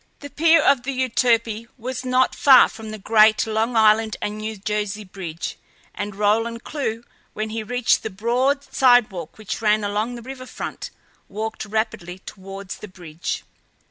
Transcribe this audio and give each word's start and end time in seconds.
The 0.21 0.31
pier 0.31 0.63
of 0.63 0.81
the 0.81 0.93
Euterpe 0.97 1.67
was 1.77 2.03
not 2.03 2.33
far 2.33 2.67
from 2.69 2.89
the 2.89 2.97
great 2.97 3.45
Long 3.45 3.75
Island 3.75 4.17
and 4.19 4.39
New 4.39 4.57
Jersey 4.57 5.03
Bridge, 5.03 5.59
and 5.93 6.15
Roland 6.15 6.63
Clewe, 6.63 7.03
when 7.33 7.51
he 7.51 7.61
reached 7.61 8.01
the 8.01 8.09
broad 8.09 8.63
sidewalk 8.73 9.37
which 9.37 9.61
ran 9.61 9.83
along 9.83 10.15
the 10.15 10.23
river 10.23 10.47
front, 10.47 10.89
walked 11.29 11.65
rapidly 11.65 12.17
towards 12.17 12.79
the 12.79 12.87
bridge. 12.87 13.43